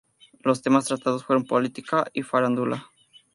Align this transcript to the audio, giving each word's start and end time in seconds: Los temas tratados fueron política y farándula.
Los 0.39 0.63
temas 0.63 0.85
tratados 0.85 1.23
fueron 1.23 1.45
política 1.45 2.07
y 2.11 2.23
farándula. 2.23 2.89